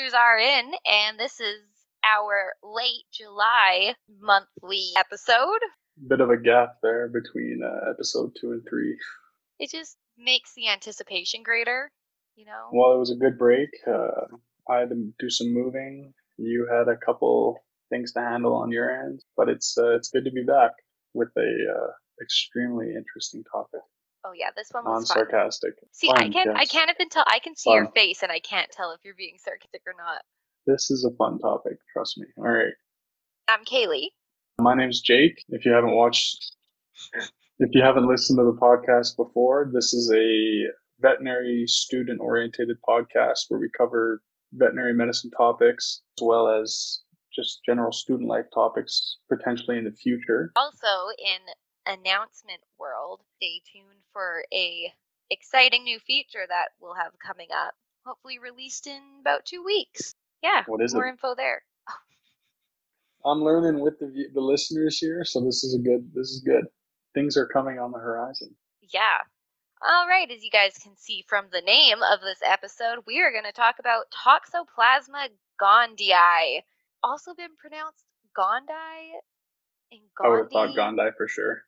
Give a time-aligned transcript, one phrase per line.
[0.00, 1.60] welcome back to the Dogtors Are In, and this is
[2.04, 5.60] our late July monthly episode.
[6.08, 8.96] Bit of a gap there between uh, episode two and three.
[9.58, 11.90] It just makes the anticipation greater,
[12.36, 12.68] you know?
[12.72, 13.68] Well, it was a good break.
[13.86, 14.36] Uh,
[14.68, 16.14] I had to do some moving.
[16.38, 20.24] You had a couple things to handle on your end, but it's uh, it's good
[20.24, 20.72] to be back
[21.12, 21.90] with a uh,
[22.22, 23.80] extremely interesting topic.
[24.24, 25.18] Oh yeah, this one was fun.
[25.18, 25.74] Non-sarcastic.
[25.92, 26.70] See, I Fun, I yes.
[26.70, 27.24] can't even tell.
[27.26, 30.22] I can see your face, and I can't tell if you're being sarcastic or not.
[30.66, 31.78] This is a fun topic.
[31.92, 32.26] Trust me.
[32.36, 32.74] All right.
[33.48, 34.08] I'm Kaylee.
[34.58, 35.42] My name's Jake.
[35.48, 36.54] If you haven't watched,
[37.58, 40.66] if you haven't listened to the podcast before, this is a
[41.00, 47.00] veterinary student oriented podcast where we cover veterinary medicine topics as well as
[47.34, 50.52] just general student life topics potentially in the future.
[50.56, 51.40] Also, in
[51.86, 54.92] announcement world, stay tuned for a
[55.30, 57.74] exciting new feature that we'll have coming up.
[58.06, 60.14] Hopefully, released in about two weeks.
[60.42, 61.10] Yeah, What is more it?
[61.10, 61.62] info there.
[63.24, 66.64] I'm learning with the the listeners here, so this is a good this is good.
[67.14, 68.54] Things are coming on the horizon.
[68.82, 69.18] Yeah.
[69.82, 73.32] All right, as you guys can see from the name of this episode, we are
[73.32, 75.28] going to talk about Toxoplasma
[75.60, 76.60] gondii,
[77.02, 78.04] also been pronounced
[78.36, 79.16] Gondi
[79.92, 81.10] and I would have thought Gondi.
[81.16, 81.64] For sure.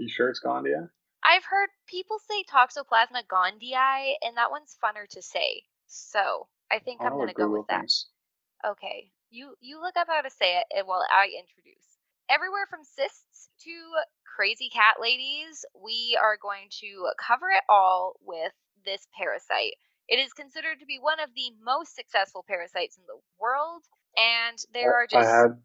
[0.00, 0.88] You sure it's Gondia?
[1.22, 5.62] I've heard people say Toxoplasma gondii, and that one's funner to say.
[5.88, 7.80] So I think I I'm going to go with that.
[7.80, 8.06] thinks.
[8.66, 11.84] Okay, you you look up how to say it and while I introduce.
[12.30, 13.70] Everywhere from cysts to
[14.24, 18.52] crazy cat ladies, we are going to cover it all with
[18.86, 19.74] this parasite.
[20.08, 23.82] It is considered to be one of the most successful parasites in the world,
[24.16, 25.28] and there oh, are just.
[25.28, 25.60] I had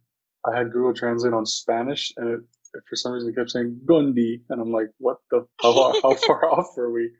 [0.45, 2.41] I had Google Translate on Spanish, and it
[2.89, 6.45] for some reason kept saying Gundi, and I'm like, what the how, far- how far
[6.51, 7.11] off are we?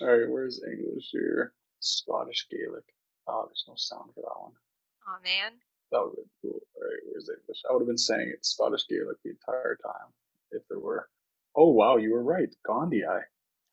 [0.00, 1.52] All right, where's English here?
[1.80, 2.84] Scottish Gaelic.
[3.28, 4.52] Oh, there's no sound for that one.
[5.08, 5.52] oh man,
[5.90, 6.60] That would have been cool.
[6.76, 7.62] All right, where's English?
[7.68, 10.10] I would have been saying it Scottish Gaelic the entire time
[10.50, 11.08] if there were.
[11.56, 13.04] Oh wow, you were right, Gandhi.
[13.04, 13.20] I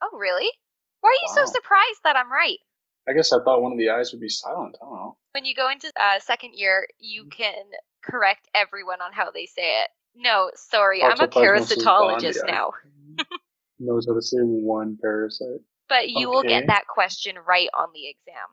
[0.03, 0.49] oh really?
[1.01, 1.45] Why are you Wow.
[1.45, 2.57] so surprised that I'm right?
[3.07, 4.75] I guess I thought one of the eyes would be silent.
[4.81, 5.17] I don't know.
[5.33, 7.31] When you go into uh, second year, you Mm.
[7.31, 7.63] can
[8.03, 9.89] correct everyone on how they say it.
[10.21, 12.73] No, sorry, I'm a parasitologist now.
[13.79, 15.61] Knows how to say one parasite.
[15.87, 18.45] But you will get that question right on the exam.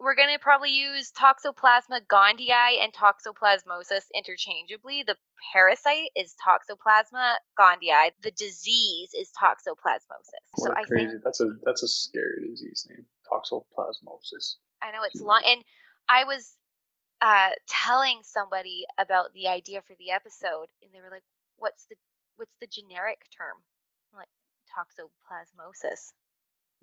[0.00, 5.04] We're going to probably use Toxoplasma gondii and Toxoplasmosis interchangeably.
[5.06, 5.16] The
[5.52, 8.10] parasite is Toxoplasma gondii.
[8.22, 10.44] The disease is Toxoplasmosis.
[10.56, 11.10] so What a I crazy.
[11.12, 13.04] think That's a that's a scary disease name.
[13.30, 14.56] Toxoplasmosis.
[14.82, 15.62] I know it's long and
[16.08, 16.56] I was
[17.20, 21.24] uh telling somebody about the idea for the episode and they were like,
[21.56, 21.96] "What's the
[22.36, 23.56] what's the generic term?"
[24.12, 24.28] I'm like,
[24.70, 26.12] "Toxoplasmosis."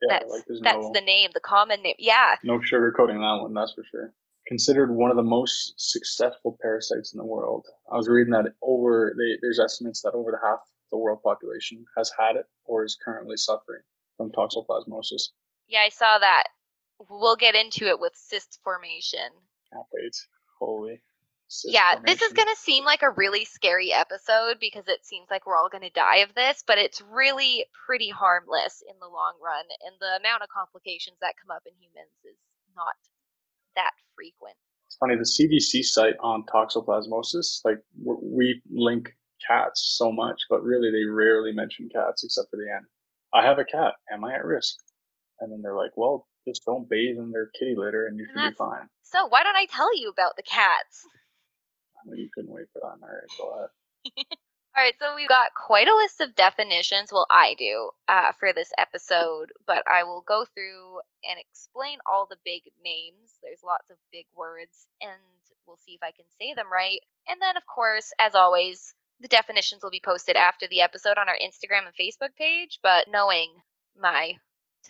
[0.02, 1.96] Yeah, that's like there's that's no the name, the common name.
[2.00, 2.36] Yeah.
[2.44, 3.54] no sugarcoating that one.
[3.54, 4.14] That's for sure.
[4.48, 7.66] Considered one of the most successful parasites in the world.
[7.92, 10.60] I was reading that over they, there's estimates that over the half
[10.92, 13.82] the world population has had it or is currently suffering
[14.18, 15.30] from toxoplasmosis.
[15.68, 16.44] Yeah, I saw that.
[17.10, 19.30] We'll get into it with cyst formation.
[19.74, 20.16] Can't wait.
[20.60, 21.02] Holy.
[21.66, 25.46] yeah, this is going to seem like a really scary episode because it seems like
[25.46, 29.34] we're all going to die of this, but it's really pretty harmless in the long
[29.44, 29.66] run.
[29.86, 32.38] And the amount of complications that come up in humans is
[32.76, 32.96] not
[33.76, 34.56] that frequent.
[34.88, 35.16] It's funny.
[35.16, 39.10] The CDC site on toxoplasmosis, like we link
[39.48, 42.86] cats so much, but really they rarely mention cats except for the end.
[43.34, 43.94] I have a cat.
[44.12, 44.76] Am I at risk?
[45.40, 48.44] And then they're like, well, just don't bathe in their kitty litter and you And
[48.44, 48.88] should be fine.
[49.04, 51.06] So, why don't I tell you about the cats?
[52.06, 52.98] You couldn't wait for that.
[53.02, 53.70] All right, go ahead.
[54.76, 57.12] All right, so we've got quite a list of definitions.
[57.12, 62.26] Well, I do uh, for this episode, but I will go through and explain all
[62.28, 63.38] the big names.
[63.44, 65.22] There's lots of big words, and
[65.68, 67.00] we'll see if I can say them right.
[67.28, 71.30] And then, of course, as always, the definitions will be posted after the episode on
[71.30, 72.80] our Instagram and Facebook page.
[72.82, 73.52] But knowing
[73.96, 74.38] my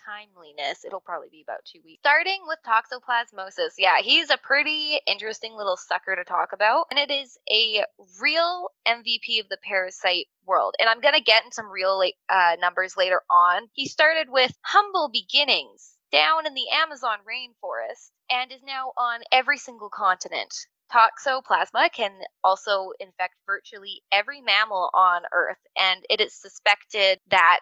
[0.05, 2.01] timeliness, it'll probably be about two weeks.
[2.01, 3.73] Starting with toxoplasmosis.
[3.77, 6.85] Yeah, he's a pretty interesting little sucker to talk about.
[6.91, 7.83] And it is a
[8.21, 10.75] real MVP of the parasite world.
[10.79, 13.67] And I'm going to get in some real uh, numbers later on.
[13.73, 19.57] He started with humble beginnings down in the Amazon rainforest and is now on every
[19.57, 20.53] single continent.
[20.93, 22.11] Toxoplasma can
[22.43, 27.61] also infect virtually every mammal on Earth, and it is suspected that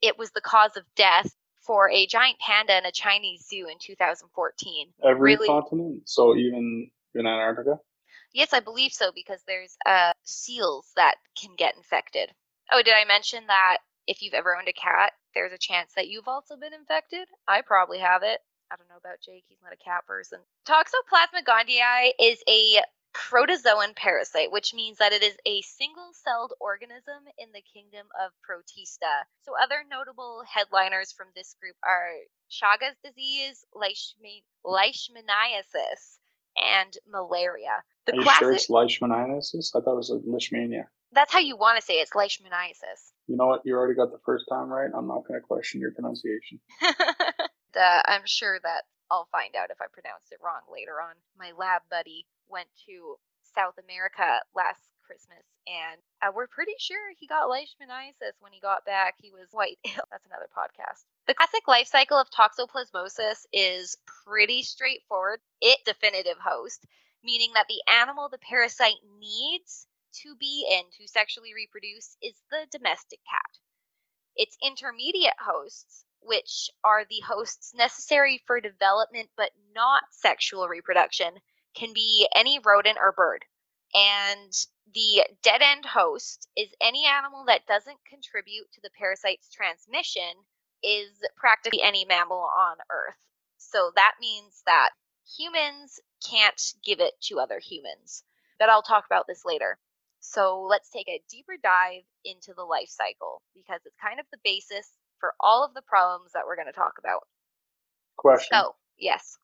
[0.00, 1.32] it was the cause of death
[1.62, 4.88] for a giant panda in a Chinese zoo in 2014.
[5.04, 5.46] Every Really?
[5.46, 7.78] continent, so even in Antarctica.
[8.32, 12.30] Yes, I believe so because there's uh, seals that can get infected.
[12.72, 16.08] Oh, did I mention that if you've ever owned a cat, there's a chance that
[16.08, 17.28] you've also been infected?
[17.46, 18.40] I probably have it.
[18.70, 19.44] I don't know about Jake.
[19.48, 20.38] He's not a cat person.
[20.66, 22.80] Toxoplasma gondii is a
[23.14, 28.32] protozoan parasite, which means that it is a single celled organism in the kingdom of
[28.42, 29.24] Protista.
[29.42, 32.10] So, other notable headliners from this group are
[32.50, 36.18] Chagas disease, Leishman- Leishmaniasis,
[36.56, 37.82] and malaria.
[38.06, 39.76] The Are you classic- sure it's Leishmaniasis?
[39.76, 40.86] I thought it was Leishmania.
[41.12, 42.02] That's how you want to say it.
[42.02, 43.12] it's Leishmaniasis.
[43.26, 43.62] You know what?
[43.64, 44.90] You already got the first time right.
[44.94, 46.58] I'm not going to question your pronunciation.
[46.82, 51.14] uh, I'm sure that I'll find out if I pronounced it wrong later on.
[51.38, 53.16] My lab buddy went to
[53.54, 58.84] South America last Christmas, and uh, we're pretty sure he got leishmaniasis when he got
[58.84, 59.14] back.
[59.18, 60.04] He was quite ill.
[60.10, 61.04] That's another podcast.
[61.26, 65.40] The classic life cycle of toxoplasmosis is pretty straightforward.
[65.60, 66.84] It definitive host,
[67.24, 69.86] meaning that the animal the parasite needs
[70.22, 73.58] to be in to sexually reproduce is the domestic cat.
[74.36, 81.34] Its intermediate hosts, which are the hosts necessary for development but not sexual reproduction,
[81.74, 83.44] can be any rodent or bird.
[83.94, 84.52] And
[84.94, 90.32] the dead end host is any animal that doesn't contribute to the parasite's transmission,
[90.82, 93.16] is practically any mammal on Earth.
[93.58, 94.90] So that means that
[95.38, 98.24] humans can't give it to other humans.
[98.58, 99.78] But I'll talk about this later.
[100.20, 104.38] So let's take a deeper dive into the life cycle because it's kind of the
[104.44, 107.26] basis for all of the problems that we're going to talk about.
[108.16, 108.58] Question.
[108.58, 109.36] So, yes.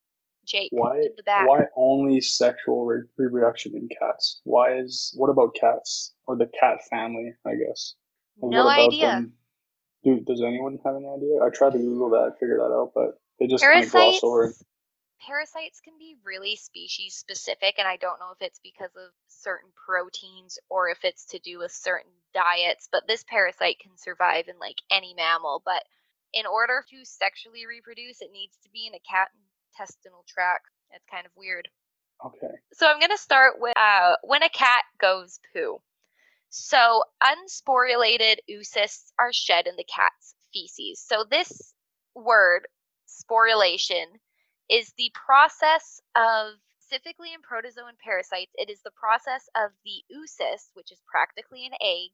[0.48, 1.02] Jake, why
[1.44, 4.40] why only sexual re- reproduction in cats?
[4.44, 7.34] Why is what about cats or the cat family?
[7.46, 7.94] I guess.
[8.40, 9.26] And no idea.
[10.04, 11.42] Do, does anyone have any idea?
[11.44, 14.54] I tried to Google that, figure that out, but they just kind of gloss over.
[15.20, 19.68] Parasites can be really species specific, and I don't know if it's because of certain
[19.74, 22.88] proteins or if it's to do with certain diets.
[22.90, 25.82] But this parasite can survive in like any mammal, but
[26.32, 29.28] in order to sexually reproduce, it needs to be in a cat
[29.78, 30.66] intestinal tract.
[30.90, 31.68] It's kind of weird.
[32.24, 32.54] Okay.
[32.72, 35.78] So I'm going to start with uh, when a cat goes poo.
[36.50, 41.00] So unsporulated oocysts are shed in the cat's feces.
[41.06, 41.74] So this
[42.14, 42.66] word,
[43.06, 44.06] sporulation,
[44.70, 50.72] is the process of specifically in protozoan parasites, it is the process of the oocyst,
[50.72, 52.10] which is practically an egg,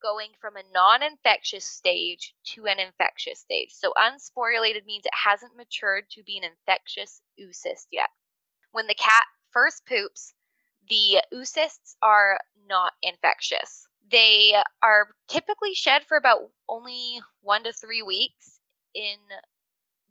[0.00, 3.72] going from a non infectious stage to an infectious stage.
[3.72, 8.10] So, unsporulated means it hasn't matured to be an infectious oocyst yet.
[8.72, 10.34] When the cat first poops,
[10.88, 13.86] the oocysts are not infectious.
[14.10, 18.60] They are typically shed for about only one to three weeks
[18.94, 19.16] in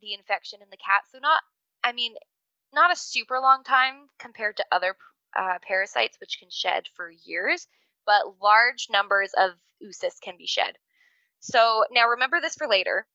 [0.01, 1.03] the infection in the cat.
[1.11, 1.41] So, not,
[1.83, 2.15] I mean,
[2.73, 4.95] not a super long time compared to other
[5.35, 7.67] uh, parasites, which can shed for years,
[8.05, 9.51] but large numbers of
[9.83, 10.77] oocysts can be shed.
[11.39, 13.07] So now remember this for later.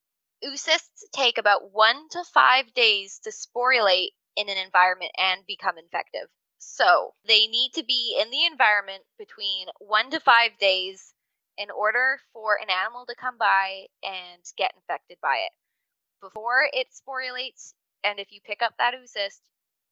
[0.45, 6.29] Oocysts take about one to five days to sporulate in an environment and become infective.
[6.59, 11.15] So they need to be in the environment between one to five days
[11.59, 15.53] in order for an animal to come by and get infected by it.
[16.21, 17.75] Before it sporulates,
[18.05, 19.41] and if you pick up that oocyst,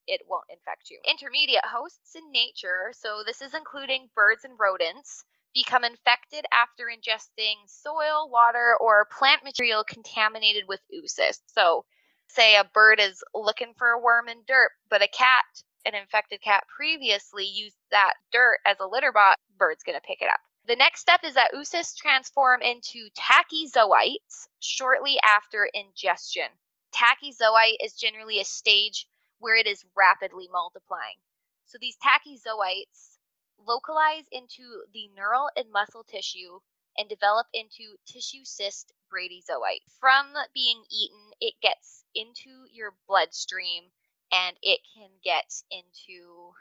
[0.07, 0.99] it won't infect you.
[1.05, 5.25] Intermediate hosts in nature, so this is including birds and rodents,
[5.55, 11.43] become infected after ingesting soil, water, or plant material contaminated with oocysts.
[11.47, 11.85] So,
[12.29, 15.45] say a bird is looking for a worm in dirt, but a cat,
[15.85, 20.23] an infected cat previously used that dirt as a litter box, bird's going to pick
[20.23, 20.41] it up.
[20.67, 26.49] The next step is that oocysts transform into tachyzoites shortly after ingestion.
[26.95, 29.07] Tachyzoite is generally a stage
[29.39, 31.17] where it is rapidly multiplying.
[31.65, 33.10] So these tachyzoites
[33.67, 36.61] localize into the neural and muscle tissue
[36.97, 39.83] and develop into tissue cyst bradyzoite.
[40.01, 43.85] From being eaten, it gets into your bloodstream
[44.33, 46.55] and it can get into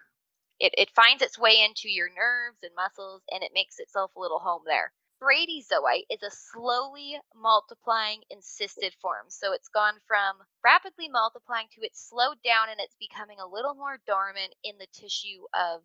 [0.59, 4.19] it, it finds its way into your nerves and muscles and it makes itself a
[4.19, 4.91] little home there.
[5.21, 9.25] Bradyzoite is a slowly multiplying encysted form.
[9.27, 13.73] So it's gone from rapidly multiplying to it's slowed down and it's becoming a little
[13.75, 15.81] more dormant in the tissue of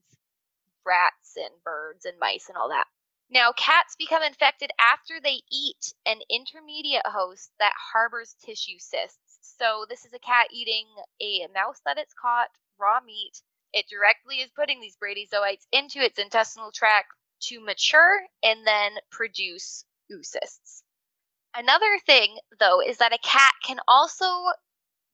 [0.85, 2.87] rats and birds and mice and all that.
[3.31, 9.39] Now, cats become infected after they eat an intermediate host that harbors tissue cysts.
[9.41, 10.87] So, this is a cat eating
[11.21, 13.43] a mouse that it's caught, raw meat.
[13.73, 17.13] It directly is putting these bradyzoites into its intestinal tract
[17.49, 20.83] to mature and then produce oocysts.
[21.55, 24.27] Another thing, though, is that a cat can also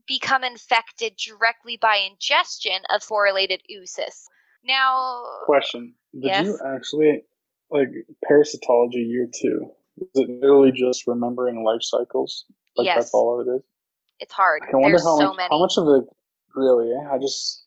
[0.07, 4.27] become infected directly by ingestion of sporulated oocysts.
[4.65, 6.47] Now, question: Did yes?
[6.47, 7.23] you actually
[7.71, 7.89] like
[8.31, 9.71] parasitology year two?
[10.01, 12.45] Is it literally just remembering life cycles?
[12.77, 12.97] Like yes.
[12.97, 13.63] that's all it is.
[14.21, 14.63] It's hard.
[14.63, 15.49] I wonder There's how so much, many.
[15.51, 16.09] how much of it
[16.55, 16.93] really.
[17.11, 17.65] I just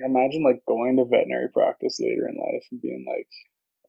[0.00, 3.28] imagine like going to veterinary practice later in life and being like,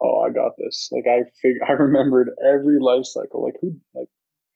[0.02, 3.44] "Oh, I got this." Like I fig- I remembered every life cycle.
[3.44, 3.76] Like who?
[3.94, 4.08] Like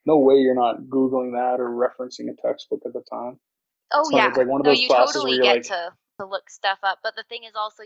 [0.06, 3.40] no way you're not googling that or referencing a textbook at the time.
[3.94, 5.80] Oh So yeah, like one of no, those you classes totally where you're get like,
[5.80, 7.00] to to look stuff up.
[7.02, 7.84] But the thing is also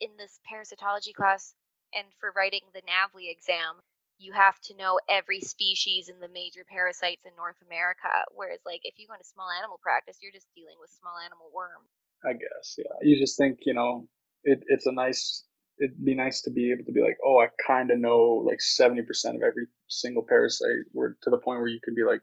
[0.00, 1.54] in this parasitology class
[1.92, 3.82] and for writing the NAVLE exam,
[4.18, 8.08] you have to know every species and the major parasites in North America.
[8.34, 11.50] Whereas like if you go into small animal practice, you're just dealing with small animal
[11.52, 11.90] worms.
[12.24, 12.94] I guess, yeah.
[13.02, 14.06] You just think, you know,
[14.44, 15.44] it, it's a nice,
[15.80, 18.60] it'd be nice to be able to be like, oh, I kind of know like
[18.62, 19.02] 70%
[19.34, 22.22] of every single parasite, where to the point where you could be like,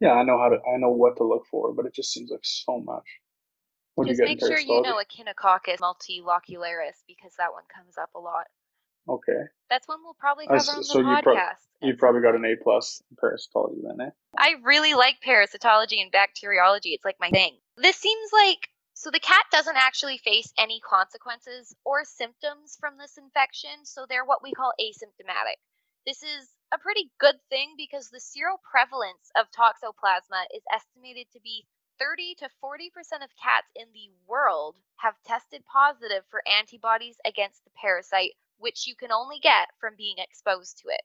[0.00, 2.30] yeah, I know how to, I know what to look for, but it just seems
[2.30, 3.06] like so much.
[3.96, 8.46] You Just make sure you know Echinococcus multilocularis because that one comes up a lot.
[9.08, 9.42] Okay.
[9.70, 11.22] That's one we'll probably cover s- on the so you podcast.
[11.22, 14.10] prob- at You probably got an A plus in parasitology then, eh?
[14.36, 16.90] I really like parasitology and bacteriology.
[16.90, 17.58] It's like my thing.
[17.76, 23.18] This seems like so the cat doesn't actually face any consequences or symptoms from this
[23.18, 25.58] infection, so they're what we call asymptomatic.
[26.06, 31.66] This is a pretty good thing because the seroprevalence of toxoplasma is estimated to be
[31.98, 37.70] 30 to 40% of cats in the world have tested positive for antibodies against the
[37.80, 41.02] parasite, which you can only get from being exposed to it.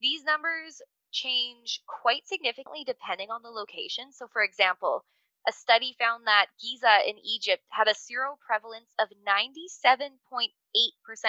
[0.00, 4.12] These numbers change quite significantly depending on the location.
[4.12, 5.04] So, for example,
[5.48, 10.50] a study found that Giza in Egypt had a seroprevalence of 97.8%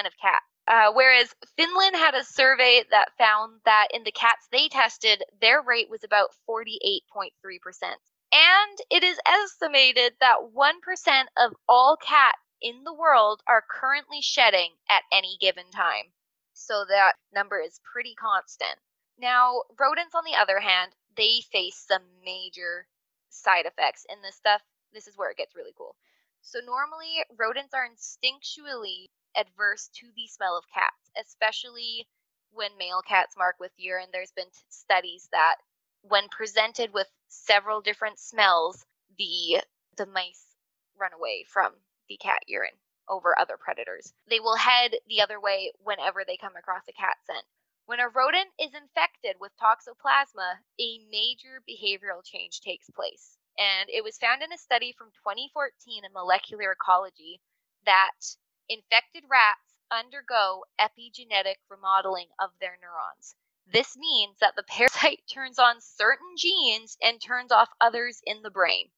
[0.05, 0.45] of cats.
[0.67, 5.61] Uh, whereas Finland had a survey that found that in the cats they tested, their
[5.61, 7.95] rate was about 48.3%.
[8.31, 14.71] And it is estimated that 1% of all cats in the world are currently shedding
[14.89, 16.11] at any given time.
[16.53, 18.77] So that number is pretty constant.
[19.17, 22.87] Now, rodents, on the other hand, they face some major
[23.29, 24.05] side effects.
[24.09, 24.61] And this stuff,
[24.93, 25.95] this is where it gets really cool.
[26.41, 29.05] So, normally, rodents are instinctually
[29.35, 32.07] adverse to the smell of cats, especially
[32.51, 34.09] when male cats mark with urine.
[34.11, 35.55] There's been t- studies that
[36.01, 38.85] when presented with several different smells,
[39.17, 39.61] the
[39.97, 40.55] the mice
[40.99, 41.73] run away from
[42.07, 44.13] the cat urine over other predators.
[44.29, 47.45] They will head the other way whenever they come across a cat scent.
[47.85, 53.37] When a rodent is infected with toxoplasma, a major behavioral change takes place.
[53.57, 57.41] And it was found in a study from 2014 in molecular ecology
[57.85, 58.37] that
[58.69, 63.35] infected rats undergo epigenetic remodeling of their neurons.
[63.71, 68.49] This means that the parasite turns on certain genes and turns off others in the
[68.49, 68.89] brain.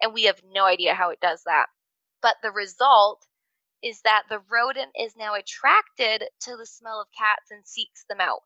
[0.00, 1.66] And we have no idea how it does that.
[2.22, 3.26] But the result
[3.82, 8.20] is that the rodent is now attracted to the smell of cats and seeks them
[8.20, 8.40] out.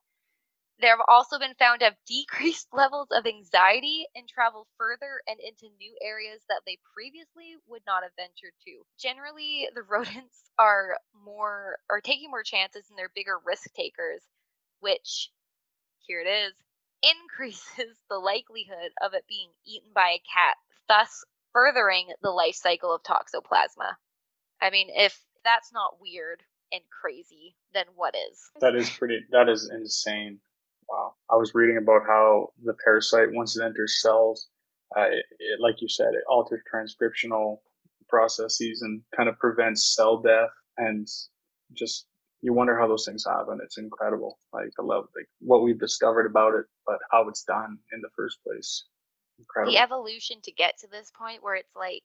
[0.81, 5.39] There have also been found to have decreased levels of anxiety and travel further and
[5.41, 8.83] into new areas that they previously would not have ventured to.
[8.99, 14.23] Generally, the rodents are more are taking more chances and they're bigger risk takers,
[14.81, 15.31] which
[16.09, 16.53] here it is,
[17.03, 20.57] increases the likelihood of it being eaten by a cat,
[20.89, 23.95] thus furthering the life cycle of toxoplasma.
[24.61, 28.51] I mean, if that's not weird and crazy, then what is?
[28.61, 30.41] That is pretty, that is insane.
[30.89, 31.15] Wow.
[31.31, 34.49] I was reading about how the parasite, once it enters cells,
[34.97, 37.59] uh, it, it, like you said, it alters transcriptional
[38.09, 40.51] processes and kind of prevents cell death.
[40.79, 41.07] And
[41.73, 42.07] just,
[42.41, 43.59] you wonder how those things happen.
[43.63, 44.39] It's incredible.
[44.53, 48.11] Like the love, like what we've discovered about it, but how it's done in the
[48.17, 48.85] first place.
[49.39, 49.73] Incredible.
[49.73, 52.03] The evolution to get to this point where it's like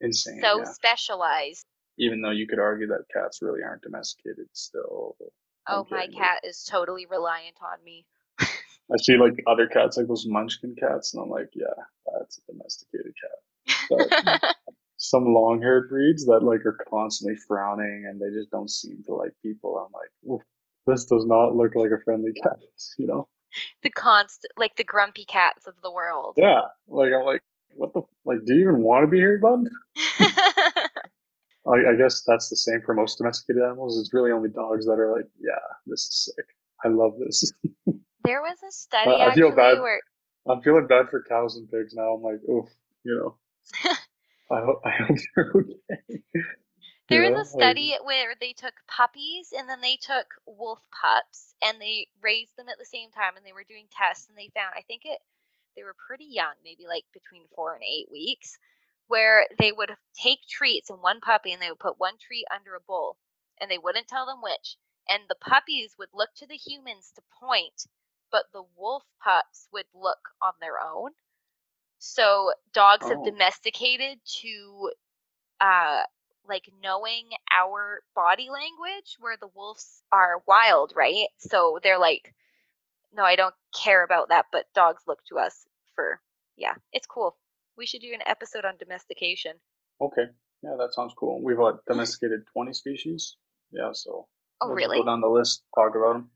[0.00, 0.40] Insane.
[0.42, 0.64] so yeah.
[0.64, 1.66] specialized.
[1.98, 5.16] Even though you could argue that cats really aren't domesticated still.
[5.68, 8.06] Oh, my cat is totally reliant on me.
[8.40, 11.66] I see like other cats, like those munchkin cats, and I'm like, yeah,
[12.18, 13.76] that's a domesticated cat.
[13.90, 14.56] But
[15.10, 19.14] some long haired breeds that like are constantly frowning and they just don't seem to
[19.14, 19.78] like people.
[19.78, 20.42] I'm like, "Oof,
[20.86, 22.58] this does not look like a friendly cat,
[22.98, 23.28] you know?
[23.82, 26.34] the constant, like the grumpy cats of the world.
[26.36, 26.62] Yeah.
[26.88, 29.68] Like I'm like, what the like do you even want to be here, bud?
[31.66, 33.98] I, I guess that's the same for most domesticated animals.
[33.98, 36.46] It's really only dogs that are like, yeah, this is sick.
[36.84, 37.52] I love this.
[38.24, 39.80] there was a study I feel actually bad.
[39.80, 40.00] where
[40.48, 42.14] I'm feeling bad for cows and pigs now.
[42.14, 42.68] I'm like, oof,
[43.04, 43.90] you know.
[44.50, 46.22] I hope I hope you're okay.
[47.08, 50.80] There You was a like- study where they took puppies and then they took wolf
[50.90, 54.36] pups and they raised them at the same time and they were doing tests and
[54.36, 55.18] they found I think it
[55.76, 58.58] they were pretty young, maybe like between 4 and 8 weeks,
[59.08, 62.74] where they would take treats in one puppy and they would put one treat under
[62.74, 63.18] a bowl
[63.60, 64.76] and they wouldn't tell them which
[65.08, 67.86] and the puppies would look to the humans to point,
[68.32, 71.12] but the wolf pups would look on their own.
[72.14, 73.24] So dogs have Oh.
[73.24, 74.92] domesticated to
[75.60, 76.02] uh
[76.48, 81.28] like knowing our body language where the wolves are wild, right?
[81.38, 82.34] So they're like
[83.12, 86.20] no, I don't care about that, but dogs look to us for
[86.56, 87.36] yeah, it's cool.
[87.76, 89.52] We should do an episode on domestication.
[90.00, 90.26] Okay.
[90.62, 91.42] Yeah, that sounds cool.
[91.42, 93.36] We've what, domesticated 20 species.
[93.70, 94.26] Yeah, so
[94.60, 94.98] Oh, we'll really?
[94.98, 96.30] go down the list, talk about them.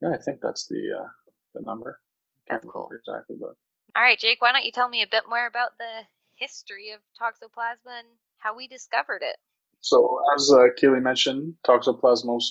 [0.00, 1.08] Yeah, I think that's the uh,
[1.54, 2.00] the number.
[2.48, 2.90] That's cool.
[2.92, 3.54] exactly, but
[3.94, 7.00] All right, Jake, why don't you tell me a bit more about the history of
[7.20, 8.08] toxoplasma and
[8.38, 9.36] how we discovered it?
[9.82, 10.68] so as uh,
[11.00, 12.44] mentioned, Toxoplasmos,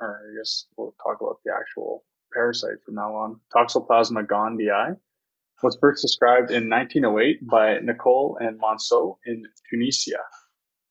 [0.00, 3.40] or I guess we'll talk about the actual parasite from now on.
[3.54, 4.96] Toxoplasma gondii
[5.62, 10.22] was first described in 1908 by Nicolle and Manceaux in Tunisia.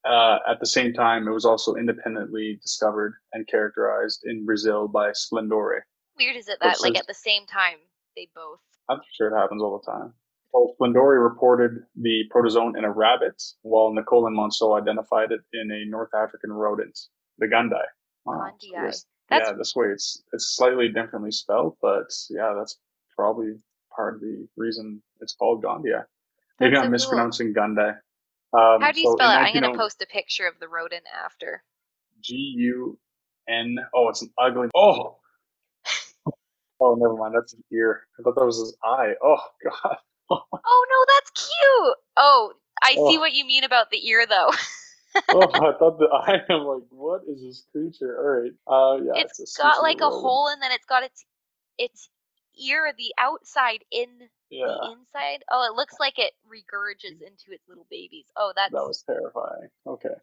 [0.03, 5.11] Uh, at the same time, it was also independently discovered and characterized in Brazil by
[5.13, 5.85] Splendore.
[6.17, 7.77] Weird is it that like at the same time
[8.15, 8.59] they both
[8.89, 10.13] I'm sure it happens all the time.
[10.53, 15.69] Well, Splendore reported the protozoan in a rabbit, while Nicolle and Manceaux identified it in
[15.71, 16.97] a North African rodent,
[17.39, 17.83] the Gundai.
[18.25, 18.31] So
[19.29, 22.79] That's- yeah, this way it's it's slightly differently spelled, but yeah, that's
[23.15, 23.53] probably
[23.95, 26.05] part of the reason it's called Gondia.
[26.59, 26.91] Maybe That's I'm cool.
[26.91, 27.97] mispronouncing Gundai.
[28.53, 29.35] Um, How do you so spell it?
[29.35, 31.63] I'm gonna post a picture of the rodent after.
[32.21, 32.97] G U
[33.49, 33.77] N.
[33.93, 34.69] Oh, it's an ugly.
[34.75, 35.17] Oh.
[36.81, 37.33] Oh, never mind.
[37.35, 38.01] That's an ear.
[38.19, 39.13] I thought that was his eye.
[39.23, 39.97] Oh God.
[40.65, 41.95] Oh no, that's cute.
[42.17, 42.53] Oh,
[42.83, 43.19] I see Oh.
[43.19, 44.51] what you mean about the ear though.
[45.31, 46.41] oh, I thought the eye.
[46.49, 48.17] I'm like, what is this creature?
[48.19, 48.51] All right.
[48.67, 49.21] Uh, yeah.
[49.21, 51.25] it's a got like a hole and then it's got its
[51.77, 52.09] its
[52.57, 54.07] ear the outside in
[54.49, 55.43] Yeah, the inside.
[55.51, 58.25] Oh, it looks like it regurges into its little babies.
[58.37, 59.69] Oh, that's that was terrifying.
[59.87, 60.15] Okay.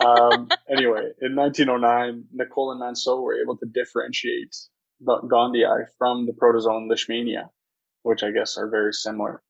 [0.00, 4.56] Um, anyway, in 1909, Nicolle and Manceaux were able to differentiate
[5.04, 7.48] Gondii from the protozoan Leishmania,
[8.02, 9.42] which I guess are very similar.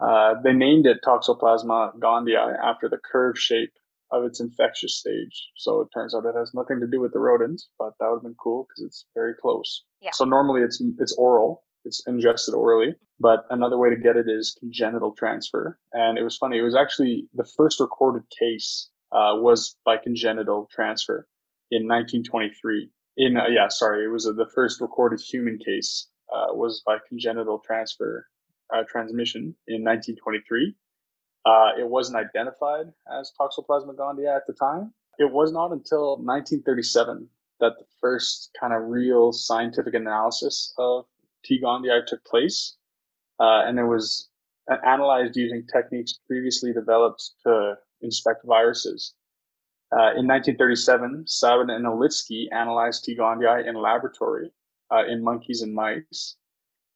[0.00, 3.72] Uh, they named it Toxoplasma gondii after the curved shape
[4.10, 5.50] of its infectious stage.
[5.56, 8.16] So it turns out it has nothing to do with the rodents, but that would
[8.16, 9.84] have been cool because it's very close.
[10.00, 10.10] Yeah.
[10.12, 14.56] So normally it's it's oral, it's ingested orally, but another way to get it is
[14.60, 15.78] congenital transfer.
[15.92, 16.58] And it was funny.
[16.58, 21.26] It was actually the first recorded case uh, was by congenital transfer
[21.70, 22.90] in 1923.
[23.18, 26.98] In uh, yeah, sorry, it was uh, the first recorded human case uh, was by
[27.08, 28.28] congenital transfer
[28.72, 30.72] uh, transmission in 1923.
[31.44, 32.86] Uh, it wasn't identified
[33.18, 34.94] as Toxoplasma gondii at the time.
[35.18, 37.28] It was not until 1937
[37.58, 41.04] that the first kind of real scientific analysis of
[41.44, 41.60] T.
[41.60, 42.76] gondii took place,
[43.40, 44.28] uh, and it was
[44.86, 49.14] analyzed using techniques previously developed to inspect viruses.
[49.90, 53.16] Uh, in 1937, Sabin and Olitsky analyzed T.
[53.16, 54.50] gondii in laboratory
[54.92, 56.36] uh, in monkeys and mice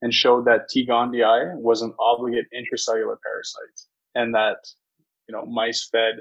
[0.02, 0.87] and showed that T.
[0.87, 3.81] gondii was an obligate intracellular parasite
[4.14, 4.59] and that,
[5.26, 6.16] you know, mice fed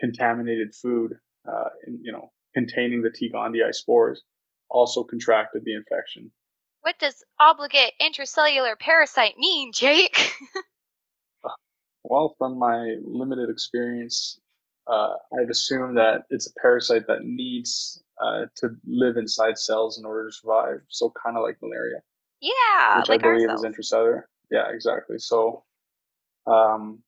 [0.00, 1.12] contaminated food,
[1.48, 3.30] uh, in, you know, containing the T.
[3.32, 4.22] gondii spores
[4.68, 6.30] also contracted the infection.
[6.82, 10.32] what does obligate intracellular parasite mean, Jake?
[12.02, 14.40] Well, from my limited experience,
[14.86, 20.04] uh, I'd assume that it's a parasite that needs uh, to live inside cells in
[20.04, 20.80] order to survive.
[20.88, 22.00] So kind of like malaria,
[22.40, 23.78] yeah, which like I believe ourselves.
[23.78, 24.22] is intracellular.
[24.50, 25.18] Yeah, exactly.
[25.18, 25.64] So,
[26.46, 27.02] um,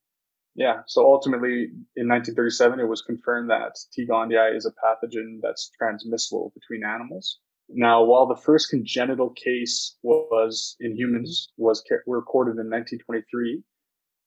[0.54, 0.82] yeah.
[0.86, 4.06] So ultimately, in 1937, it was confirmed that T.
[4.06, 7.38] gondii is a pathogen that's transmissible between animals.
[7.68, 13.62] Now, while the first congenital case was in humans was recorded in 1923,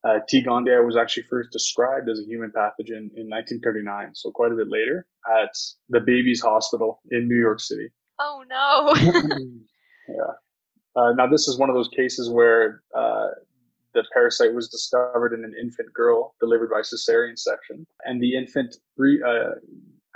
[0.06, 0.44] uh, T.
[0.44, 4.68] gondii was actually first described as a human pathogen in 1939, so quite a bit
[4.70, 5.08] later,
[5.42, 5.50] at
[5.90, 7.90] the Babies Hospital in New York City.
[8.20, 8.94] oh no.
[10.10, 10.34] yeah.
[10.96, 13.28] Uh, now, this is one of those cases where uh,
[13.94, 18.76] the parasite was discovered in an infant girl delivered by cesarean section, and the infant,
[18.96, 19.56] bre- uh,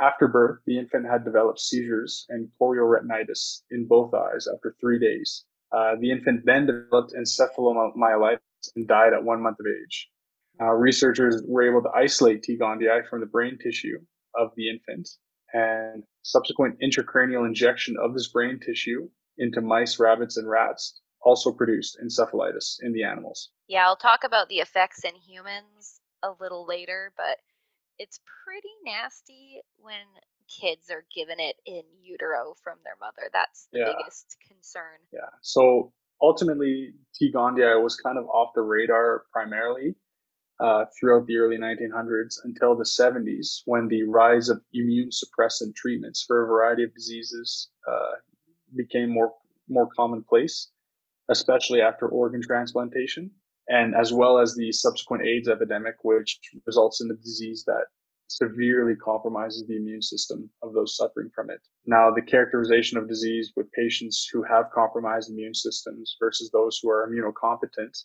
[0.02, 5.46] after birth, the infant had developed seizures and chorioretinitis in both eyes after three days.
[5.72, 8.40] Uh, the infant then developed encephalomyelitis
[8.76, 10.10] and died at one month of age.
[10.62, 12.58] Uh, researchers were able to isolate T.
[12.58, 13.98] gondii from the brain tissue
[14.36, 15.08] of the infant,
[15.54, 21.98] and subsequent intracranial injection of this brain tissue into mice, rabbits, and rats also produced
[22.04, 23.50] encephalitis in the animals.
[23.68, 27.38] yeah, I'll talk about the effects in humans a little later, but
[27.98, 30.06] it's pretty nasty when
[30.48, 33.30] kids are given it in utero from their mother.
[33.32, 33.94] That's the Yeah.
[33.98, 35.00] biggest concern.
[35.12, 35.30] Yeah.
[35.42, 37.32] So ultimately, T.
[37.32, 39.96] gondii was kind of off the radar primarily
[40.60, 46.24] uh, throughout the early 1900s until the 70s, when the rise of immune suppressant treatments
[46.28, 48.16] for a variety of diseases uh,
[48.76, 49.34] became more
[49.70, 50.70] more commonplace,
[51.30, 53.32] especially after organ transplantation.
[53.70, 57.86] and as well as the subsequent AIDS epidemic, which results in the disease that
[58.30, 61.60] severely compromises the immune system of those suffering from it.
[61.86, 66.90] Now, the characterization of disease with patients who have compromised immune systems versus those who
[66.90, 67.98] are immunocompetent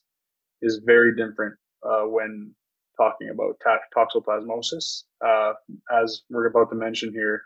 [0.63, 1.55] is very different
[1.87, 2.55] uh, when
[2.97, 3.61] talking about
[3.95, 5.03] toxoplasmosis.
[5.25, 5.53] Uh,
[5.93, 7.43] as we're about to mention here,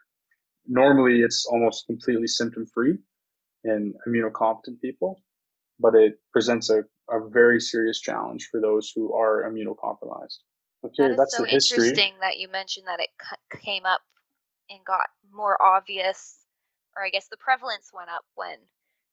[0.67, 2.97] normally it's almost completely symptom free
[3.64, 5.21] in immunocompetent people,
[5.81, 10.38] but it presents a, a very serious challenge for those who are immunocompromised.
[10.85, 11.88] Okay, that that's so the history.
[11.88, 13.11] interesting that you mentioned that it
[13.61, 14.01] came up
[14.71, 16.38] and got more obvious,
[16.97, 18.59] or I guess the prevalence went up when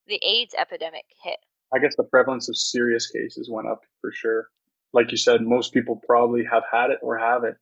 [0.07, 1.39] the AIDS epidemic hit.
[1.73, 4.49] I guess the prevalence of serious cases went up for sure.
[4.93, 7.55] Like you said, most people probably have had it or have it.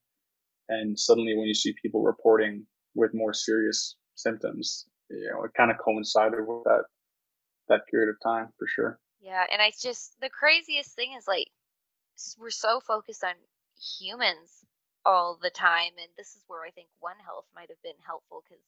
[0.70, 5.72] And suddenly, when you see people reporting with more serious symptoms, you know, it kind
[5.72, 6.84] of coincided with that
[7.70, 9.00] that period of time for sure.
[9.22, 11.48] Yeah, and I just the craziest thing is like
[12.38, 13.34] we're so focused on
[13.84, 14.65] humans
[15.06, 18.43] all the time, and this is where I think One Health might have been helpful
[18.43, 18.63] because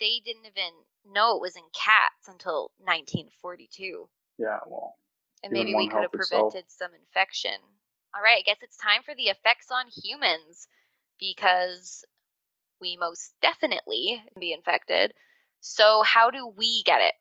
[0.00, 0.72] they didn't even
[1.12, 4.08] know it was in cats until 1942.
[4.38, 4.96] Yeah, well,
[5.42, 6.90] and maybe we could have prevented itself.
[6.90, 7.58] some infection.
[8.14, 10.68] All right, I guess it's time for the effects on humans
[11.18, 12.04] because
[12.80, 15.12] we most definitely be infected.
[15.60, 17.14] So, how do we get it?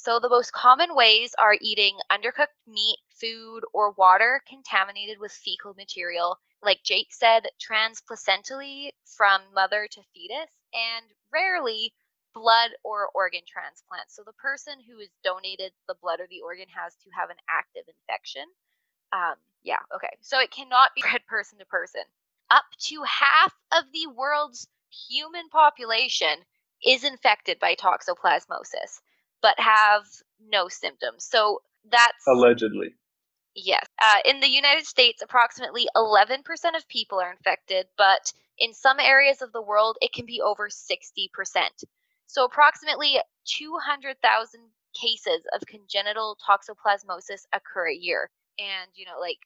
[0.00, 5.74] So, the most common ways are eating undercooked meat, food, or water contaminated with fecal
[5.74, 11.92] material, like Jake said, transplacentally from mother to fetus, and rarely
[12.32, 14.08] blood or organ transplant.
[14.08, 17.38] So, the person who is donated the blood or the organ has to have an
[17.50, 18.44] active infection.
[19.12, 19.34] Um,
[19.64, 20.16] yeah, okay.
[20.20, 22.04] So, it cannot be spread person to person.
[22.52, 24.68] Up to half of the world's
[25.08, 26.46] human population
[26.84, 29.00] is infected by toxoplasmosis
[29.42, 30.04] but have
[30.50, 31.24] no symptoms.
[31.24, 32.94] So that's allegedly.
[33.54, 33.86] Yes.
[34.00, 36.42] Uh, in the United States, approximately 11%
[36.76, 40.68] of people are infected, but in some areas of the world, it can be over
[40.68, 41.28] 60%.
[42.26, 44.60] So, approximately 200,000
[44.94, 48.30] cases of congenital toxoplasmosis occur a year.
[48.58, 49.38] And, you know, like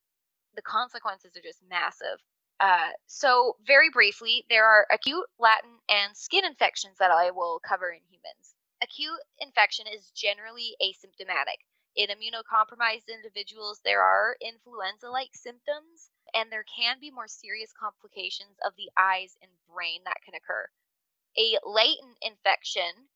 [0.57, 2.19] the consequences are just massive.
[2.61, 7.91] Uh, so, very briefly, there are acute, latent, and skin infections that I will cover
[7.91, 8.55] in humans.
[8.83, 11.59] Acute infection is generally asymptomatic.
[11.95, 18.59] In immunocompromised individuals, there are influenza like symptoms, and there can be more serious complications
[18.65, 20.69] of the eyes and brain that can occur.
[21.39, 23.09] A latent infection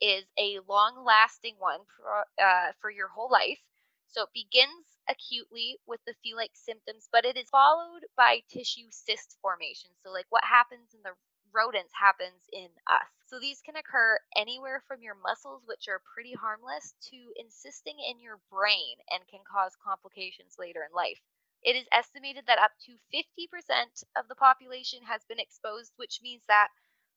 [0.00, 3.60] is a long lasting one for, uh, for your whole life.
[4.08, 8.90] So it begins acutely with the flu like symptoms, but it is followed by tissue
[8.90, 9.90] cyst formation.
[10.02, 11.14] So, like what happens in the
[11.54, 13.06] rodents happens in us.
[13.26, 18.20] So these can occur anywhere from your muscles, which are pretty harmless, to encysting in
[18.20, 21.20] your brain and can cause complications later in life.
[21.62, 26.42] It is estimated that up to 50% of the population has been exposed, which means
[26.48, 26.68] that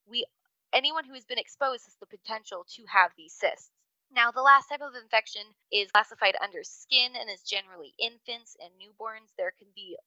[0.06, 0.26] we
[0.72, 3.72] anyone who has been exposed has the potential to have these cysts.
[4.10, 8.72] Now, the last type of infection is classified under skin and is generally infants and
[8.80, 9.36] newborns.
[9.36, 9.98] There can be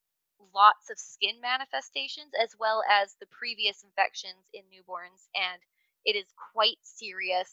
[0.55, 5.29] lots of skin manifestations as well as the previous infections in newborns.
[5.35, 5.61] And
[6.05, 7.53] it is quite serious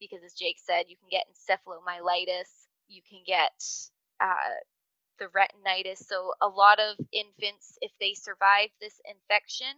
[0.00, 3.52] because, as Jake said, you can get encephalomyelitis, you can get
[4.20, 4.60] uh,
[5.18, 5.98] the retinitis.
[5.98, 9.74] So, a lot of infants, if they survive this infection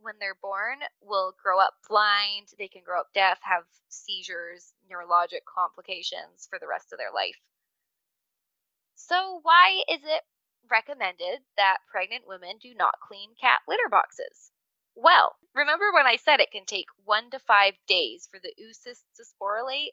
[0.00, 5.44] when they're born, will grow up blind, they can grow up deaf, have seizures, neurologic
[5.46, 7.38] complications for the rest of their life.
[8.94, 10.22] So, why is it
[10.70, 14.50] recommended that pregnant women do not clean cat litter boxes.
[14.94, 19.04] Well, remember when I said it can take one to five days for the oocysts
[19.16, 19.92] to sporulate?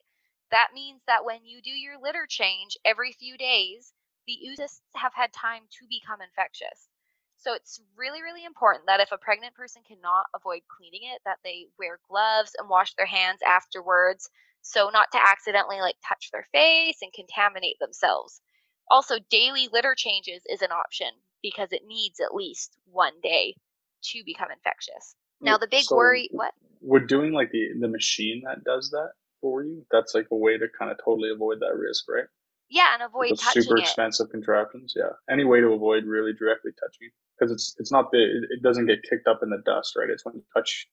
[0.52, 3.94] That means that when you do your litter change every few days,
[4.28, 6.90] the oocysts have had time to become infectious.
[7.38, 11.40] So it's really, really important that if a pregnant person cannot avoid cleaning it, that
[11.44, 14.30] they wear gloves and wash their hands afterwards,
[14.62, 18.42] so not to accidentally like touch their face and contaminate themselves.
[18.90, 21.10] Also, daily litter changes is an option
[21.42, 23.56] because it needs at least one day
[24.02, 25.16] to become infectious.
[25.42, 26.54] Now, the big so worry, what?
[26.82, 29.86] We're doing like the the machine that does that for you.
[29.92, 32.26] That's like a way to kind of totally avoid that risk, right?
[32.70, 33.82] Yeah, and avoid like super it.
[33.82, 34.94] expensive contraptions.
[34.96, 38.64] Yeah, any way to avoid really directly touching because it's it's not the it, it
[38.64, 40.10] doesn't get kicked up in the dust, right?
[40.10, 40.88] It's when you touch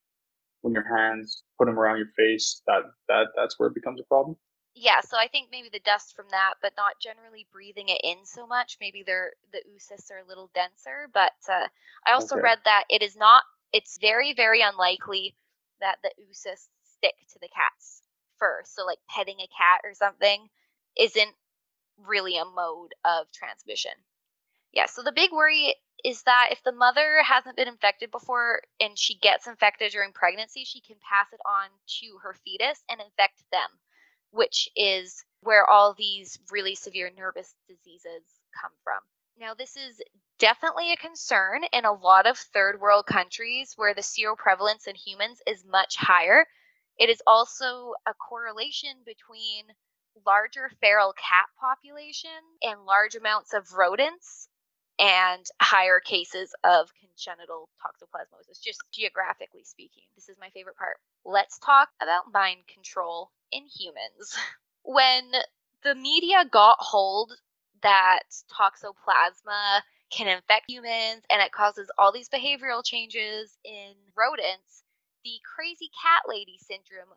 [0.62, 4.04] when your hands put them around your face that that that's where it becomes a
[4.04, 4.36] problem
[4.76, 8.18] yeah, so I think maybe the dust from that, but not generally breathing it in
[8.24, 8.76] so much.
[8.78, 11.08] Maybe they're the oocysts are a little denser.
[11.12, 11.66] But uh,
[12.06, 12.42] I also okay.
[12.42, 13.42] read that it is not.
[13.72, 15.34] It's very very unlikely
[15.80, 18.02] that the oocysts stick to the cat's
[18.38, 18.62] fur.
[18.66, 20.48] So like petting a cat or something
[20.98, 21.34] isn't
[22.06, 23.92] really a mode of transmission.
[24.72, 28.98] Yeah, so the big worry is that if the mother hasn't been infected before and
[28.98, 31.68] she gets infected during pregnancy, she can pass it on
[32.00, 33.68] to her fetus and infect them,
[34.30, 38.22] which is where all these really severe nervous diseases
[38.60, 39.00] come from.
[39.38, 40.00] Now, this is
[40.38, 45.42] definitely a concern in a lot of third world countries where the seroprevalence in humans
[45.46, 46.46] is much higher.
[46.98, 49.64] It is also a correlation between
[50.24, 52.30] larger feral cat population
[52.62, 54.48] and large amounts of rodents
[54.98, 60.04] and higher cases of congenital toxoplasmosis, just geographically speaking.
[60.14, 60.96] This is my favorite part.
[61.24, 64.36] Let's talk about mind control in humans.
[64.88, 65.32] When
[65.82, 67.32] the media got hold
[67.82, 68.20] that
[68.56, 69.82] toxoplasma
[70.12, 74.84] can infect humans and it causes all these behavioral changes in rodents,
[75.24, 77.10] the crazy cat lady syndrome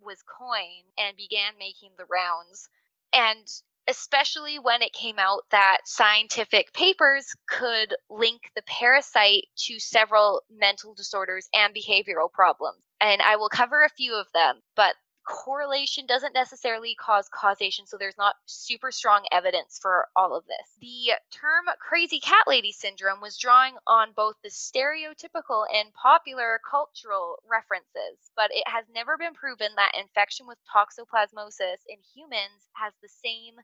[0.00, 2.68] was coined and began making the rounds.
[3.14, 3.48] And
[3.88, 10.94] especially when it came out that scientific papers could link the parasite to several mental
[10.94, 12.78] disorders and behavioral problems.
[13.00, 14.94] And I will cover a few of them, but
[15.24, 20.76] correlation doesn't necessarily cause causation, so there's not super strong evidence for all of this.
[20.80, 27.38] The term crazy cat lady syndrome was drawing on both the stereotypical and popular cultural
[27.48, 33.08] references, but it has never been proven that infection with toxoplasmosis in humans has the
[33.08, 33.54] same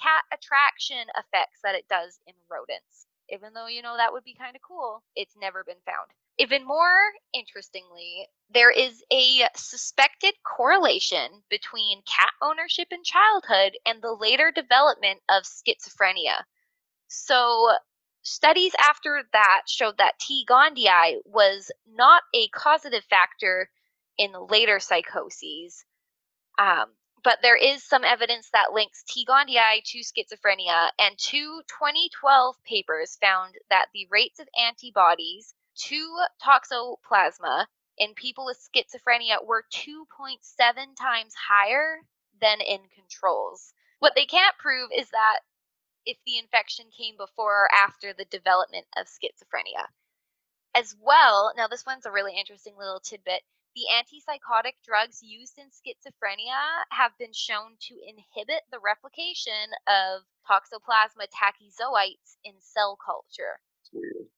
[0.00, 3.06] cat attraction effects that it does in rodents.
[3.30, 6.10] Even though, you know, that would be kind of cool, it's never been found.
[6.36, 14.12] Even more interestingly, there is a suspected correlation between cat ownership in childhood and the
[14.12, 16.44] later development of schizophrenia.
[17.06, 17.76] So,
[18.22, 20.44] studies after that showed that T.
[20.48, 23.70] gondii was not a causative factor
[24.18, 25.84] in later psychoses.
[26.58, 29.24] Um, but there is some evidence that links T.
[29.24, 37.66] gondii to schizophrenia, and two 2012 papers found that the rates of antibodies to toxoplasma
[37.98, 42.00] in people with schizophrenia were 2.7 times higher
[42.40, 43.72] than in controls.
[43.98, 45.40] What they can't prove is that
[46.04, 49.86] if the infection came before or after the development of schizophrenia.
[50.74, 53.42] As well, now this one's a really interesting little tidbit.
[53.74, 61.26] The antipsychotic drugs used in schizophrenia have been shown to inhibit the replication of toxoplasma
[61.30, 63.60] tachyzoites in cell culture.
[63.92, 64.28] Weird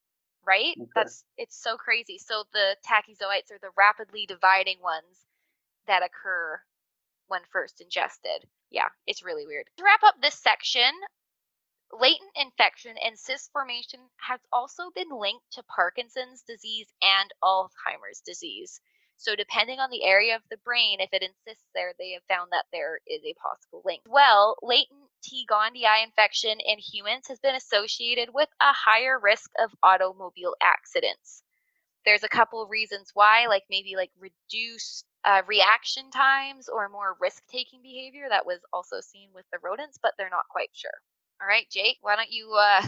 [0.47, 0.75] right?
[0.79, 0.91] Okay.
[0.95, 2.19] That's it's so crazy.
[2.19, 5.27] So the tachyzoites are the rapidly dividing ones
[5.87, 6.61] that occur
[7.29, 8.47] when first ingested.
[8.71, 9.67] Yeah, it's really weird.
[9.79, 10.91] To wrap up this section,
[11.93, 18.81] latent infection and cyst formation has also been linked to Parkinson's disease and Alzheimer's disease.
[19.19, 22.51] So, depending on the area of the brain, if it encysts there, they have found
[22.53, 24.03] that there is a possible link.
[24.07, 25.47] Well, latent T.
[25.51, 31.43] gondii infection in humans has been associated with a higher risk of automobile accidents.
[32.05, 37.43] There's a couple reasons why, like maybe like reduced uh, reaction times or more risk
[37.51, 40.91] taking behavior that was also seen with the rodents, but they're not quite sure.
[41.41, 42.87] All right, Jake, why don't you uh,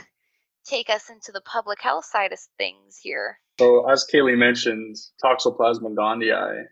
[0.65, 3.39] take us into the public health side of things here?
[3.59, 6.65] So, as Kaylee mentioned, Toxoplasma gondii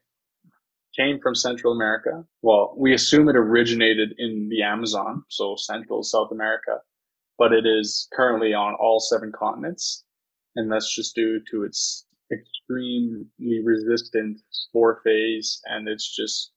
[0.96, 2.24] came from Central America.
[2.42, 6.78] Well, we assume it originated in the Amazon, so Central South America,
[7.38, 10.04] but it is currently on all seven continents,
[10.54, 16.52] and that's just due to its extremely resistant spore phase and its just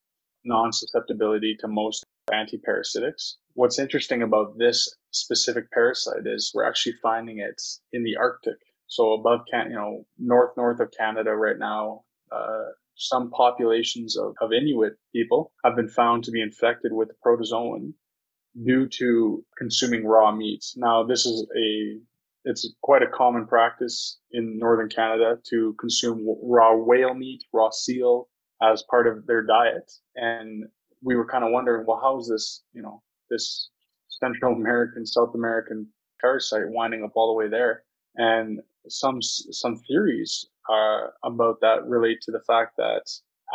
[0.46, 3.34] non-susceptibility to most antiparasitics.
[3.54, 7.62] What's interesting about this specific parasite is we're actually finding it
[7.92, 8.58] in the Arctic.
[8.89, 14.36] So above, Can- you know, north north of Canada right now, uh, some populations of,
[14.41, 17.93] of Inuit people have been found to be infected with protozoan
[18.65, 20.75] due to consuming raw meats.
[20.75, 21.99] Now, this is a
[22.45, 28.28] it's quite a common practice in northern Canada to consume raw whale meat, raw seal
[28.62, 29.91] as part of their diet.
[30.15, 30.65] And
[31.02, 33.69] we were kind of wondering, well, how is this, you know, this
[34.08, 35.88] Central American, South American
[36.21, 37.84] parasite winding up all the way there?
[38.15, 43.04] And some some theories uh, about that relate to the fact that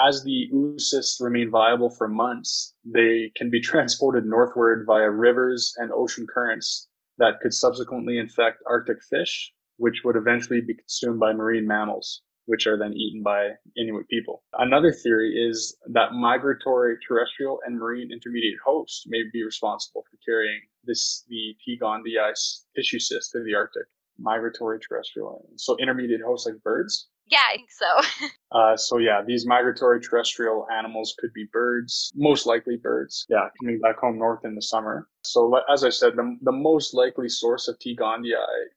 [0.09, 5.93] as the oocysts remain viable for months, they can be transported northward via rivers and
[5.93, 11.67] ocean currents that could subsequently infect Arctic fish, which would eventually be consumed by marine
[11.67, 14.43] mammals, which are then eaten by Inuit people.
[14.55, 20.61] Another theory is that migratory terrestrial and marine intermediate hosts may be responsible for carrying
[20.83, 21.79] this the T.
[21.81, 22.33] gondii
[22.75, 23.87] tissue cyst to the Arctic
[24.19, 25.29] migratory terrestrial.
[25.29, 25.63] animals.
[25.63, 28.27] So intermediate hosts like birds Yeah, I think so.
[28.53, 33.25] uh, so yeah, these migratory terrestrial animals could be birds, most likely birds.
[33.29, 35.09] Yeah, coming back home north in the summer.
[35.23, 37.97] So as I said, the, the most likely source of T.
[37.97, 38.35] gondii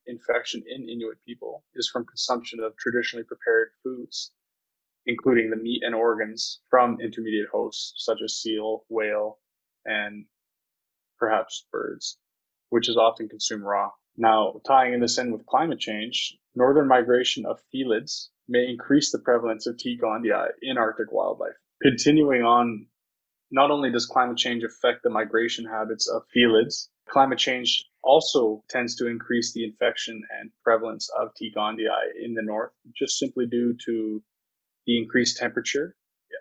[0.07, 4.31] infection in Inuit people is from consumption of traditionally prepared foods,
[5.05, 9.39] including the meat and organs from intermediate hosts such as seal, whale,
[9.85, 10.25] and
[11.19, 12.17] perhaps birds,
[12.69, 13.91] which is often consumed raw.
[14.17, 19.19] Now, tying in this in with climate change, northern migration of felids may increase the
[19.19, 19.97] prevalence of T.
[20.01, 21.57] gondii in Arctic wildlife.
[21.83, 22.87] Continuing on,
[23.51, 28.95] not only does climate change affect the migration habits of felids, climate change also tends
[28.95, 31.53] to increase the infection and prevalence of T.
[31.55, 31.87] gondii
[32.19, 34.23] in the north, just simply due to
[34.87, 35.95] the increased temperature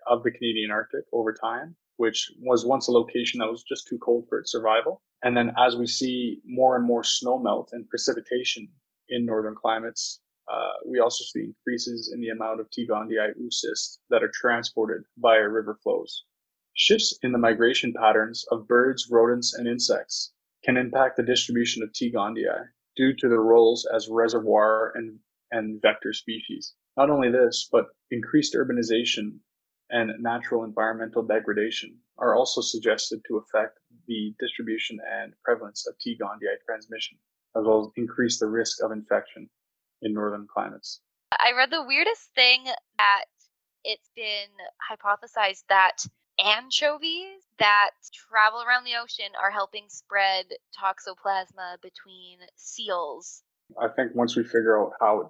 [0.06, 3.98] of the Canadian Arctic over time, which was once a location that was just too
[3.98, 5.02] cold for its survival.
[5.22, 8.68] And then as we see more and more snow melt and precipitation
[9.08, 10.20] in northern climates,
[10.52, 12.86] uh, we also see increases in the amount of T.
[12.86, 16.24] gondii oocysts that are transported via river flows.
[16.74, 20.32] Shifts in the migration patterns of birds, rodents, and insects
[20.62, 22.12] can impact the distribution of T.
[22.12, 25.18] gondii due to their roles as reservoir and,
[25.50, 26.74] and vector species.
[26.96, 29.40] Not only this, but increased urbanization
[29.90, 36.16] and natural environmental degradation are also suggested to affect the distribution and prevalence of T.
[36.20, 37.18] gondii transmission,
[37.56, 39.48] as well as increase the risk of infection
[40.02, 41.00] in northern climates.
[41.32, 42.64] I read the weirdest thing
[42.98, 43.24] that
[43.84, 44.48] it's been
[44.90, 46.04] hypothesized that
[46.44, 50.46] anchovies that travel around the ocean are helping spread
[50.78, 53.42] toxoplasma between seals.
[53.80, 55.26] I think once we figure out how it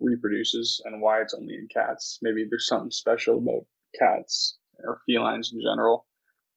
[0.00, 3.64] reproduces and why it's only in cats, maybe there's something special about
[3.98, 6.06] cats or felines in general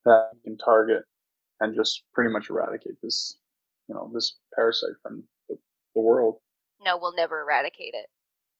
[0.06, 1.04] that can target
[1.60, 3.38] and just pretty much eradicate this,
[3.88, 5.58] you know, this parasite from the,
[5.96, 6.38] the world.
[6.84, 8.08] No, we'll never eradicate it.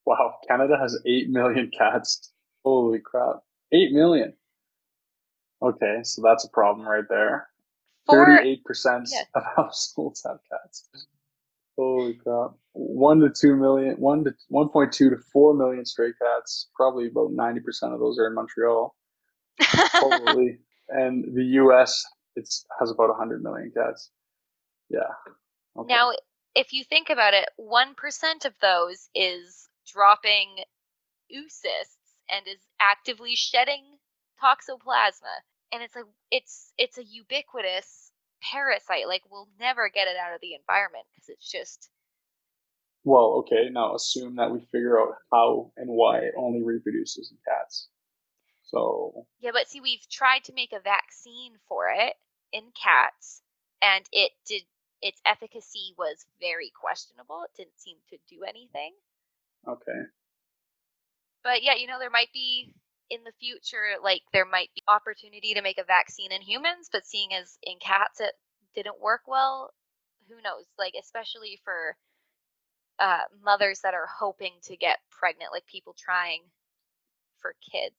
[0.06, 2.32] Wow, Canada has 8 million cats.
[2.64, 3.38] Holy crap.
[3.72, 4.34] 8 million.
[5.62, 7.48] Okay, so that's a problem right there.
[8.10, 8.60] 38%
[9.12, 9.22] yeah.
[9.34, 10.88] of households have cats.
[11.78, 12.52] Holy crap.
[12.74, 16.70] 1 to 2 million, 1 to 1.2 to 4 million stray cats.
[16.76, 17.60] Probably about 90%
[17.94, 18.96] of those are in Montreal.
[19.62, 20.60] Holy.
[20.90, 24.12] And the US it's has about 100 million cats.
[24.90, 25.00] Yeah.
[25.78, 25.94] Okay.
[25.94, 26.12] Now,
[26.54, 30.64] if you think about it, 1% of those is dropping
[31.34, 31.98] oocysts
[32.30, 33.84] and is actively shedding
[34.42, 35.44] toxoplasma.
[35.72, 38.05] And it's like it's it's a ubiquitous
[38.52, 39.08] parasite.
[39.08, 41.90] Like we'll never get it out of the environment because it's just
[43.04, 47.38] well, okay, now assume that we figure out how and why it only reproduces in
[47.48, 47.88] cats.
[48.64, 52.16] So Yeah, but see we've tried to make a vaccine for it
[52.52, 53.44] in cats
[53.82, 54.64] and it did
[55.02, 57.44] its efficacy was very questionable.
[57.44, 58.94] It didn't seem to do anything.
[59.68, 60.02] Okay.
[61.44, 62.74] But yeah, you know, there might be
[63.10, 67.06] in the future, like there might be opportunity to make a vaccine in humans, but
[67.06, 68.34] seeing as in cats it
[68.74, 69.72] didn't work well,
[70.28, 70.66] who knows?
[70.78, 71.96] Like especially for
[73.00, 76.42] uh, mothers that are hoping to get pregnant, like people trying
[77.40, 77.96] for kids.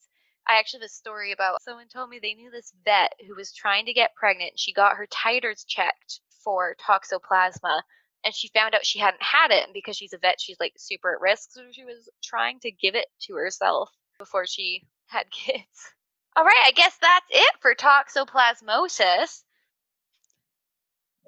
[0.48, 3.52] I actually have a story about someone told me they knew this vet who was
[3.52, 4.52] trying to get pregnant.
[4.58, 7.82] She got her titers checked for toxoplasma
[8.24, 10.72] and she found out she hadn't had it and because she's a vet she's like
[10.76, 15.30] super at risk so she was trying to give it to herself before she had
[15.30, 15.92] kids.
[16.36, 19.42] All right i guess that's it for toxoplasmosis.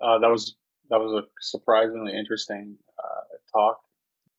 [0.00, 0.56] Uh, that was
[0.90, 3.80] that was a surprisingly interesting uh, talk.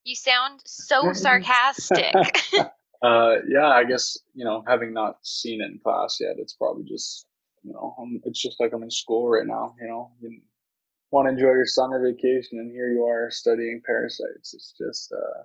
[0.04, 2.14] You sound so sarcastic.
[3.02, 6.84] Uh, yeah i guess you know having not seen it in class yet it's probably
[6.84, 7.28] just
[7.64, 10.12] you know it's just like i'm in school right now you know?
[11.12, 14.54] Want to enjoy your summer vacation and here you are studying parasites.
[14.54, 15.42] It's just, uh,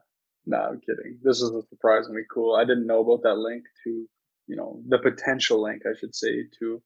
[0.46, 1.18] no, I'm kidding.
[1.22, 2.54] This is surprisingly cool.
[2.54, 4.06] I didn't know about that link to,
[4.46, 6.82] you know, the potential link, I should say, to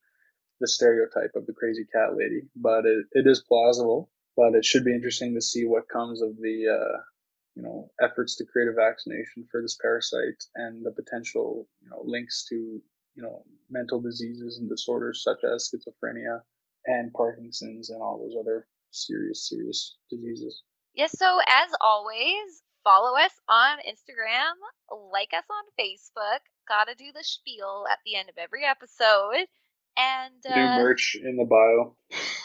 [0.60, 4.84] the stereotype of the crazy cat lady, but it, it is plausible, but it should
[4.84, 6.98] be interesting to see what comes of the, uh,
[7.54, 12.02] you know, efforts to create a vaccination for this parasite and the potential, you know,
[12.04, 16.40] links to, you know, mental diseases and disorders such as schizophrenia
[16.86, 20.62] and Parkinson's and all those other serious, serious diseases.
[20.94, 24.54] Yes, so as always, follow us on Instagram,
[25.12, 26.40] like us on Facebook.
[26.66, 29.46] Gotta do the spiel at the end of every episode.
[29.96, 31.96] And uh, new merch in the bio.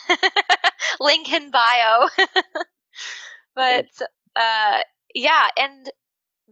[0.99, 2.07] link in bio.
[3.55, 3.87] but
[4.35, 4.79] uh,
[5.13, 5.89] yeah, and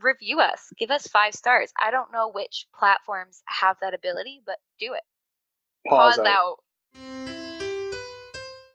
[0.02, 0.68] review us.
[0.78, 1.72] Give us five stars.
[1.82, 5.04] I don't know which platforms have that ability, but do it.
[5.88, 6.28] Pause, Pause out.
[6.28, 7.41] out.